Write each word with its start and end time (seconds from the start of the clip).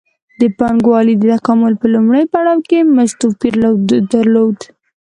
د 0.39 0.41
پانګوالۍ 0.59 1.15
د 1.17 1.23
تکامل 1.35 1.73
په 1.81 1.87
لومړي 1.93 2.23
پړاو 2.33 2.65
کې 2.67 2.79
مزد 2.95 3.15
توپیر 3.21 3.53
درلود 4.13 4.57